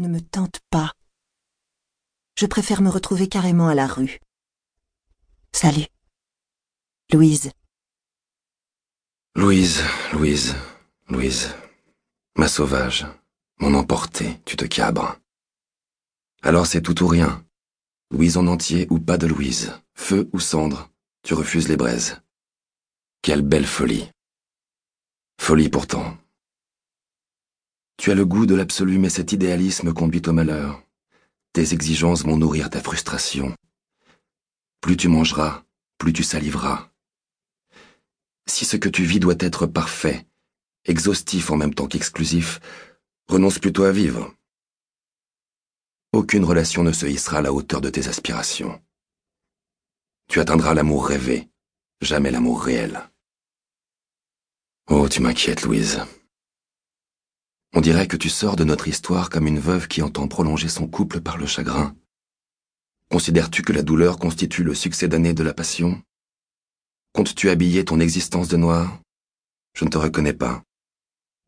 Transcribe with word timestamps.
ne 0.00 0.08
me 0.08 0.20
tente 0.20 0.60
pas. 0.70 0.92
Je 2.36 2.46
préfère 2.46 2.80
me 2.80 2.88
retrouver 2.88 3.28
carrément 3.28 3.68
à 3.68 3.74
la 3.74 3.86
rue. 3.86 4.18
Salut. 5.52 5.86
Louise. 7.12 7.50
Louise, 9.34 9.82
Louise, 10.12 10.56
Louise. 11.08 11.54
Ma 12.36 12.48
sauvage, 12.48 13.06
mon 13.58 13.74
emportée, 13.74 14.40
tu 14.46 14.56
te 14.56 14.64
cabres. 14.64 15.18
Alors 16.42 16.66
c'est 16.66 16.82
tout 16.82 17.02
ou 17.02 17.06
rien. 17.06 17.44
Louise 18.10 18.38
en 18.38 18.46
entier 18.46 18.86
ou 18.90 18.98
pas 18.98 19.18
de 19.18 19.26
Louise, 19.26 19.72
feu 19.94 20.30
ou 20.32 20.40
cendre, 20.40 20.90
tu 21.22 21.34
refuses 21.34 21.68
les 21.68 21.76
braises. 21.76 22.20
Quelle 23.22 23.42
belle 23.42 23.66
folie. 23.66 24.10
Folie 25.38 25.68
pourtant. 25.68 26.16
Tu 28.00 28.10
as 28.10 28.14
le 28.14 28.24
goût 28.24 28.46
de 28.46 28.54
l'absolu, 28.54 28.98
mais 28.98 29.10
cet 29.10 29.32
idéalisme 29.32 29.92
conduit 29.92 30.22
au 30.26 30.32
malheur. 30.32 30.82
Tes 31.52 31.74
exigences 31.74 32.24
vont 32.24 32.38
nourrir 32.38 32.70
ta 32.70 32.80
frustration. 32.80 33.54
Plus 34.80 34.96
tu 34.96 35.08
mangeras, 35.08 35.64
plus 35.98 36.14
tu 36.14 36.22
saliveras. 36.22 36.90
Si 38.46 38.64
ce 38.64 38.78
que 38.78 38.88
tu 38.88 39.04
vis 39.04 39.20
doit 39.20 39.34
être 39.38 39.66
parfait, 39.66 40.26
exhaustif 40.86 41.50
en 41.50 41.56
même 41.56 41.74
temps 41.74 41.88
qu'exclusif, 41.88 42.60
renonce 43.28 43.58
plutôt 43.58 43.84
à 43.84 43.92
vivre. 43.92 44.34
Aucune 46.14 46.46
relation 46.46 46.82
ne 46.82 46.92
se 46.92 47.04
hissera 47.04 47.40
à 47.40 47.42
la 47.42 47.52
hauteur 47.52 47.82
de 47.82 47.90
tes 47.90 48.08
aspirations. 48.08 48.80
Tu 50.26 50.40
atteindras 50.40 50.72
l'amour 50.72 51.06
rêvé, 51.06 51.50
jamais 52.00 52.30
l'amour 52.30 52.62
réel. 52.62 53.10
Oh, 54.88 55.06
tu 55.06 55.20
m'inquiètes, 55.20 55.64
Louise. 55.64 56.00
On 57.72 57.80
dirait 57.80 58.08
que 58.08 58.16
tu 58.16 58.28
sors 58.28 58.56
de 58.56 58.64
notre 58.64 58.88
histoire 58.88 59.30
comme 59.30 59.46
une 59.46 59.60
veuve 59.60 59.86
qui 59.86 60.02
entend 60.02 60.26
prolonger 60.26 60.68
son 60.68 60.88
couple 60.88 61.20
par 61.20 61.38
le 61.38 61.46
chagrin. 61.46 61.96
Considères-tu 63.10 63.62
que 63.62 63.72
la 63.72 63.82
douleur 63.82 64.18
constitue 64.18 64.64
le 64.64 64.74
succès 64.74 65.06
d'année 65.06 65.34
de 65.34 65.44
la 65.44 65.54
passion? 65.54 66.02
Comptes-tu 67.12 67.48
habiller 67.48 67.84
ton 67.84 68.00
existence 68.00 68.48
de 68.48 68.56
noir? 68.56 69.00
Je 69.74 69.84
ne 69.84 69.90
te 69.90 69.98
reconnais 69.98 70.32
pas. 70.32 70.64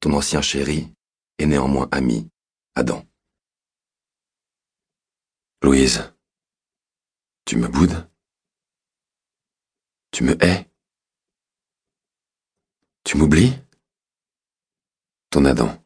Ton 0.00 0.12
ancien 0.12 0.42
chéri 0.42 0.92
est 1.38 1.46
néanmoins 1.46 1.88
ami, 1.90 2.28
Adam. 2.74 3.02
Louise, 5.62 6.12
tu 7.46 7.56
me 7.56 7.68
boudes? 7.68 8.10
Tu 10.10 10.24
me 10.24 10.36
hais? 10.44 10.70
Tu 13.04 13.16
m'oublies? 13.16 13.54
Ton 15.30 15.46
Adam. 15.46 15.79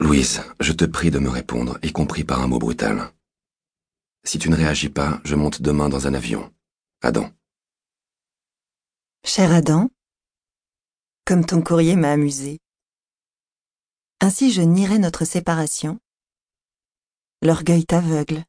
Louise, 0.00 0.40
je 0.60 0.72
te 0.72 0.86
prie 0.86 1.10
de 1.10 1.18
me 1.18 1.28
répondre, 1.28 1.78
y 1.82 1.92
compris 1.92 2.24
par 2.24 2.40
un 2.40 2.48
mot 2.48 2.58
brutal. 2.58 3.12
Si 4.24 4.38
tu 4.38 4.48
ne 4.48 4.56
réagis 4.56 4.88
pas, 4.88 5.20
je 5.24 5.34
monte 5.34 5.60
demain 5.60 5.90
dans 5.90 6.06
un 6.06 6.14
avion. 6.14 6.50
Adam. 7.02 7.30
Cher 9.24 9.52
Adam, 9.52 9.90
comme 11.26 11.44
ton 11.44 11.60
courrier 11.60 11.96
m'a 11.96 12.12
amusé. 12.12 12.60
Ainsi 14.20 14.52
je 14.52 14.62
nierai 14.62 14.98
notre 14.98 15.26
séparation 15.26 16.00
L'orgueil 17.42 17.84
t'aveugle. 17.84 18.44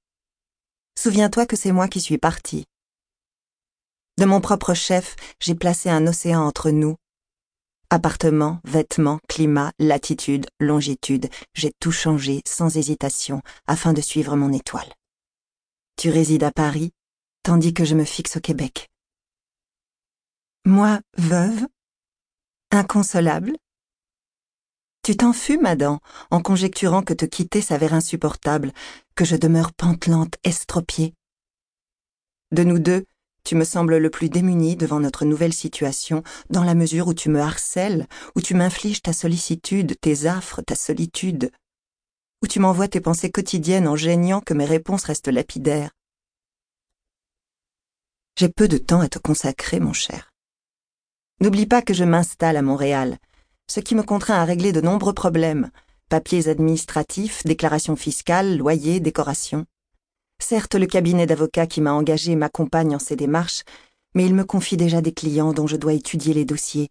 Souviens-toi 0.98 1.46
que 1.46 1.58
c'est 1.58 1.74
moi 1.74 1.90
qui 1.90 2.00
suis 2.00 2.18
parti. 2.18 2.64
De 4.18 4.24
mon 4.24 4.40
propre 4.40 4.74
chef, 4.74 5.18
j'ai 5.42 5.56
placé 5.56 5.90
un 5.90 6.08
océan 6.08 6.42
entre 6.46 6.72
nous. 6.72 6.96
Appartement, 7.94 8.62
vêtements, 8.64 9.20
climat, 9.28 9.74
latitude, 9.78 10.46
longitude, 10.62 11.28
j'ai 11.54 11.74
tout 11.82 11.92
changé 11.92 12.42
sans 12.48 12.78
hésitation 12.78 13.42
afin 13.68 13.92
de 13.92 14.00
suivre 14.00 14.38
mon 14.38 14.54
étoile. 14.54 14.94
Tu 15.98 16.10
résides 16.10 16.46
à 16.46 16.52
Paris, 16.52 16.94
tandis 17.44 17.74
que 17.74 17.84
je 17.84 17.96
me 17.96 18.06
fixe 18.06 18.38
au 18.38 18.40
Québec. 18.40 18.88
Moi, 20.64 21.02
veuve, 21.18 21.68
inconsolable, 22.72 23.58
tu 25.04 25.18
t'en 25.18 25.34
fumes, 25.34 25.66
Adam, 25.66 26.00
en 26.30 26.42
conjecturant 26.42 27.02
que 27.02 27.14
te 27.14 27.26
quitter 27.26 27.60
s'avère 27.60 27.94
insupportable, 27.94 28.72
que 29.16 29.26
je 29.26 29.36
demeure 29.36 29.74
pantelante, 29.74 30.38
estropiée. 30.46 31.14
De 32.54 32.64
nous 32.64 32.80
deux, 32.80 33.06
tu 33.44 33.56
me 33.56 33.64
sembles 33.64 33.98
le 33.98 34.10
plus 34.10 34.30
démuni 34.30 34.76
devant 34.76 35.00
notre 35.00 35.26
nouvelle 35.26 35.54
situation, 35.54 36.24
dans 36.50 36.64
la 36.64 36.76
mesure 36.76 37.08
où 37.08 37.14
tu 37.14 37.30
me 37.30 37.40
harcèles, 37.40 38.08
où 38.36 38.42
tu 38.42 38.54
m'infliges 38.54 39.02
ta 39.02 39.14
sollicitude, 39.14 40.00
tes 40.00 40.26
affres, 40.26 40.62
ta 40.62 40.76
solitude, 40.76 41.52
où 42.44 42.48
tu 42.48 42.60
m'envoies 42.60 42.88
tes 42.88 43.02
pensées 43.02 43.32
quotidiennes 43.32 43.88
en 43.88 43.96
gênant 43.96 44.42
que 44.42 44.54
mes 44.54 44.66
réponses 44.66 45.04
restent 45.04 45.28
lapidaires. 45.28 45.92
J'ai 48.38 48.50
peu 48.50 48.68
de 48.68 48.78
temps 48.78 49.02
à 49.02 49.10
te 49.10 49.20
consacrer, 49.20 49.80
mon 49.80 49.94
cher. 49.94 50.32
N'oublie 51.40 51.66
pas 51.66 51.82
que 51.82 51.94
je 51.94 52.04
m'installe 52.04 52.58
à 52.58 52.62
Montréal, 52.62 53.18
ce 53.68 53.80
qui 53.80 53.96
me 53.96 54.04
contraint 54.04 54.36
à 54.36 54.46
régler 54.46 54.72
de 54.72 54.82
nombreux 54.82 55.14
problèmes, 55.14 55.72
papiers 56.10 56.48
administratifs, 56.48 57.44
déclarations 57.46 57.96
fiscales, 57.96 58.58
loyers, 58.58 59.00
décorations. 59.00 59.66
Certes, 60.42 60.74
le 60.74 60.88
cabinet 60.88 61.28
d'avocats 61.28 61.68
qui 61.68 61.82
m'a 61.82 61.94
engagé 61.94 62.36
m'accompagne 62.36 62.96
en 62.96 63.00
ces 63.00 63.16
démarches, 63.16 63.64
mais 64.16 64.26
il 64.26 64.34
me 64.34 64.44
confie 64.44 64.76
déjà 64.76 65.00
des 65.00 65.14
clients 65.14 65.54
dont 65.54 65.68
je 65.68 65.78
dois 65.78 65.94
étudier 65.94 66.34
les 66.34 66.46
dossiers. 66.46 66.90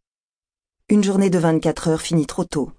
Une 0.89 1.03
journée 1.03 1.31
de 1.31 1.39
24 1.39 1.89
heures 1.89 2.01
finit 2.01 2.27
trop 2.27 2.45
tôt. 2.45 2.71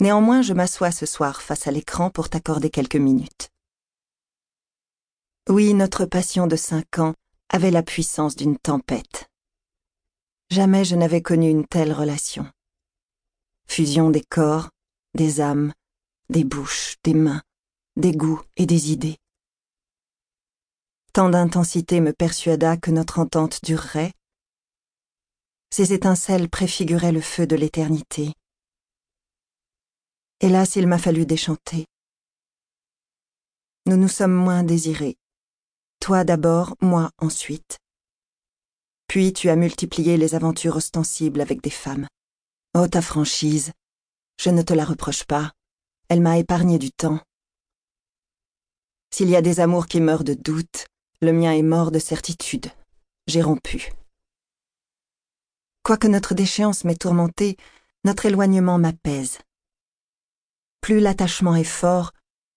Néanmoins, 0.00 0.40
je 0.40 0.54
m'assois 0.54 0.90
ce 0.90 1.04
soir 1.04 1.42
face 1.42 1.66
à 1.66 1.70
l'écran 1.70 2.10
pour 2.10 2.30
t'accorder 2.30 2.70
quelques 2.70 2.96
minutes. 2.96 3.50
Oui, 5.50 5.74
notre 5.74 6.06
passion 6.06 6.46
de 6.46 6.56
cinq 6.56 6.98
ans 6.98 7.14
avait 7.50 7.70
la 7.70 7.82
puissance 7.82 8.36
d'une 8.36 8.56
tempête. 8.56 9.28
Jamais 10.50 10.84
je 10.84 10.96
n'avais 10.96 11.22
connu 11.22 11.50
une 11.50 11.66
telle 11.66 11.92
relation. 11.92 12.50
Fusion 13.68 14.08
des 14.08 14.22
corps, 14.22 14.70
des 15.14 15.42
âmes, 15.42 15.74
des 16.30 16.44
bouches, 16.44 16.96
des 17.04 17.14
mains, 17.14 17.42
des 17.96 18.12
goûts 18.12 18.42
et 18.56 18.66
des 18.66 18.92
idées. 18.92 19.16
Tant 21.12 21.28
d'intensité 21.28 22.00
me 22.00 22.12
persuada 22.12 22.76
que 22.76 22.90
notre 22.90 23.20
entente 23.20 23.64
durerait. 23.64 24.12
Ces 25.70 25.92
étincelles 25.92 26.48
préfiguraient 26.48 27.12
le 27.12 27.20
feu 27.20 27.46
de 27.46 27.56
l'éternité. 27.56 28.32
Hélas, 30.40 30.76
il 30.76 30.86
m'a 30.86 30.98
fallu 30.98 31.24
déchanter. 31.24 31.86
Nous 33.86 33.96
nous 33.96 34.08
sommes 34.08 34.34
moins 34.34 34.64
désirés. 34.64 35.16
Toi 36.00 36.24
d'abord, 36.24 36.76
moi 36.80 37.10
ensuite. 37.18 37.78
Puis 39.06 39.32
tu 39.32 39.48
as 39.50 39.56
multiplié 39.56 40.16
les 40.16 40.34
aventures 40.34 40.76
ostensibles 40.76 41.40
avec 41.40 41.62
des 41.62 41.70
femmes. 41.70 42.08
Oh, 42.74 42.88
ta 42.88 43.02
franchise, 43.02 43.72
je 44.40 44.50
ne 44.50 44.62
te 44.62 44.74
la 44.74 44.84
reproche 44.84 45.24
pas. 45.24 45.52
Elle 46.08 46.20
m'a 46.20 46.38
épargné 46.38 46.78
du 46.78 46.90
temps. 46.90 47.20
S'il 49.16 49.30
y 49.30 49.36
a 49.36 49.42
des 49.42 49.60
amours 49.60 49.86
qui 49.86 50.00
meurent 50.00 50.24
de 50.24 50.34
doute, 50.34 50.88
le 51.20 51.32
mien 51.32 51.52
est 51.52 51.62
mort 51.62 51.92
de 51.92 52.00
certitude. 52.00 52.66
J'ai 53.28 53.42
rompu. 53.42 53.92
Quoique 55.84 56.08
notre 56.08 56.34
déchéance 56.34 56.82
m'ait 56.82 56.96
tourmenté, 56.96 57.56
notre 58.02 58.26
éloignement 58.26 58.76
m'apaise. 58.76 59.38
Plus 60.80 60.98
l'attachement 60.98 61.54
est 61.54 61.62
fort, 61.62 62.10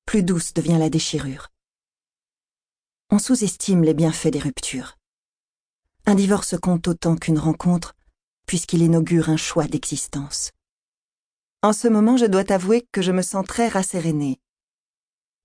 plus 0.07 0.23
douce 0.23 0.55
devient 0.55 0.77
la 0.79 0.89
déchirure. 0.89 1.49
On 3.11 3.19
sous-estime 3.19 3.83
les 3.83 3.93
bienfaits 3.93 4.29
des 4.31 4.39
ruptures. 4.39 4.97
Un 6.07 6.15
divorce 6.15 6.57
compte 6.59 6.87
autant 6.87 7.17
qu'une 7.17 7.37
rencontre, 7.37 7.93
puisqu'il 8.47 8.81
inaugure 8.81 9.29
un 9.29 9.37
choix 9.37 9.67
d'existence. 9.67 10.53
En 11.61 11.71
ce 11.71 11.87
moment, 11.87 12.17
je 12.17 12.25
dois 12.25 12.45
t'avouer 12.45 12.87
que 12.91 13.03
je 13.03 13.11
me 13.11 13.21
sens 13.21 13.45
très 13.45 13.67
rassérénée, 13.67 14.39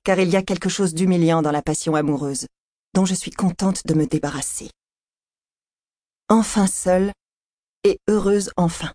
car 0.04 0.18
il 0.18 0.28
y 0.28 0.36
a 0.36 0.42
quelque 0.42 0.68
chose 0.68 0.94
d'humiliant 0.94 1.42
dans 1.42 1.52
la 1.52 1.62
passion 1.62 1.94
amoureuse, 1.94 2.46
dont 2.94 3.04
je 3.04 3.14
suis 3.14 3.30
contente 3.30 3.86
de 3.86 3.94
me 3.94 4.06
débarrasser. 4.06 4.70
Enfin 6.28 6.66
seule, 6.66 7.12
et 7.84 7.98
heureuse 8.08 8.50
enfin. 8.56 8.92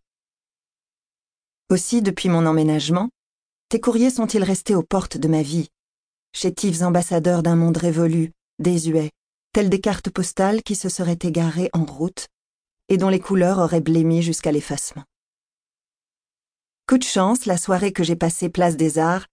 Aussi, 1.70 2.02
depuis 2.02 2.30
mon 2.30 2.46
emménagement, 2.46 3.10
tes 3.70 3.82
courriers 3.82 4.10
sont-ils 4.10 4.44
restés 4.44 4.76
aux 4.76 4.84
portes 4.84 5.18
de 5.18 5.28
ma 5.28 5.42
vie, 5.42 5.68
chétifs 6.34 6.82
ambassadeurs 6.82 7.44
d'un 7.44 7.56
monde 7.56 7.78
révolu, 7.78 8.32
désuet, 8.60 9.12
telles 9.54 9.70
des 9.70 9.82
cartes 9.82 10.10
postales 10.10 10.64
qui 10.64 10.76
se 10.76 10.88
seraient 10.88 11.20
égarées 11.22 11.70
en 11.74 11.84
route 11.84 12.28
et 12.90 12.98
dont 12.98 13.10
les 13.10 13.20
couleurs 13.20 13.60
auraient 13.60 13.82
blémi 13.82 14.22
jusqu'à 14.22 14.52
l'effacement. 14.52 15.04
Coup 16.88 16.98
de 16.98 17.04
chance, 17.04 17.46
la 17.46 17.58
soirée 17.58 17.92
que 17.92 18.04
j'ai 18.04 18.16
passée 18.16 18.50
place 18.50 18.78
des 18.78 18.98
Arts 18.98 19.26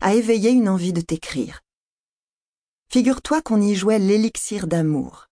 a 0.00 0.14
éveillé 0.14 0.50
une 0.50 0.68
envie 0.68 0.92
de 0.92 1.00
t'écrire. 1.00 1.60
Figure-toi 2.90 3.42
qu'on 3.42 3.60
y 3.60 3.74
jouait 3.74 3.98
l'élixir 3.98 4.66
d'amour, 4.66 5.26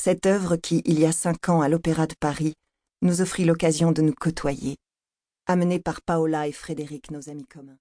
cette 0.00 0.26
œuvre 0.26 0.56
qui, 0.56 0.82
il 0.84 0.98
y 0.98 1.06
a 1.06 1.12
cinq 1.12 1.48
ans 1.48 1.60
à 1.60 1.68
l'Opéra 1.68 2.06
de 2.06 2.14
Paris, 2.18 2.54
nous 3.02 3.20
offrit 3.20 3.44
l'occasion 3.44 3.92
de 3.92 4.02
nous 4.02 4.14
côtoyer, 4.14 4.76
amenée 5.46 5.80
par 5.80 6.02
Paola 6.02 6.48
et 6.48 6.52
Frédéric, 6.52 7.10
nos 7.10 7.28
amis 7.28 7.46
communs. 7.46 7.78